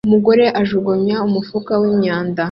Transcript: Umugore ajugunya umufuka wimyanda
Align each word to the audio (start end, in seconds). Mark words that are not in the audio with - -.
Umugore 0.07 0.45
ajugunya 0.61 1.17
umufuka 1.27 1.71
wimyanda 1.81 2.39